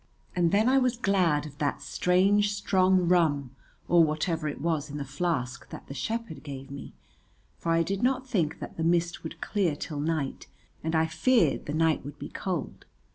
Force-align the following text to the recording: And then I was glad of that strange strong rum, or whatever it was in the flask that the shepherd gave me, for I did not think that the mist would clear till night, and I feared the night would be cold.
And 0.35 0.51
then 0.51 0.67
I 0.67 0.79
was 0.79 0.97
glad 0.97 1.45
of 1.45 1.59
that 1.59 1.79
strange 1.79 2.51
strong 2.55 3.07
rum, 3.07 3.55
or 3.87 4.03
whatever 4.03 4.47
it 4.47 4.59
was 4.59 4.89
in 4.89 4.97
the 4.97 5.05
flask 5.05 5.69
that 5.69 5.85
the 5.85 5.93
shepherd 5.93 6.41
gave 6.41 6.71
me, 6.71 6.95
for 7.59 7.71
I 7.71 7.83
did 7.83 8.01
not 8.01 8.27
think 8.27 8.57
that 8.59 8.77
the 8.77 8.83
mist 8.83 9.21
would 9.21 9.41
clear 9.41 9.75
till 9.75 9.99
night, 9.99 10.47
and 10.83 10.95
I 10.95 11.05
feared 11.05 11.67
the 11.67 11.73
night 11.75 12.03
would 12.03 12.17
be 12.17 12.29
cold. 12.29 12.85